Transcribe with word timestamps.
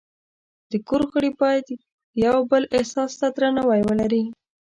د 0.71 0.73
کور 0.87 1.01
غړي 1.11 1.31
باید 1.41 1.65
د 1.69 1.83
یو 2.25 2.37
بل 2.51 2.63
احساس 2.77 3.11
ته 3.19 3.27
درناوی 3.35 3.81
ولري. 3.89 4.23